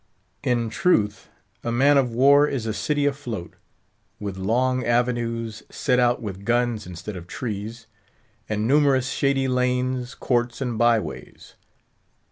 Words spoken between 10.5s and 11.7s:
and by ways.